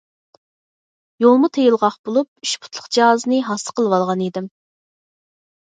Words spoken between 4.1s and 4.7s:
ئىدىم.